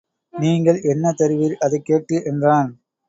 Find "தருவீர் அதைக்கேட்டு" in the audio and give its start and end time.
1.11-2.17